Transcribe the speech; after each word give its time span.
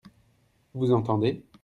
Vous 0.73 0.91
entendez? 0.93 1.43